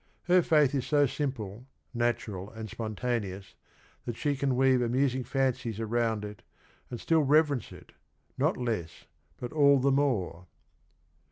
[0.23, 3.53] Her faith is s o simple, natural, and spontaneous
[4.05, 6.41] that she can weave amusing fancies around it
[6.89, 7.91] and still reverence it,
[8.35, 9.05] not less,
[9.37, 10.47] but all the more.